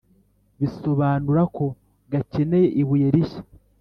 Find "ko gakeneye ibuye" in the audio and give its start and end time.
1.55-3.07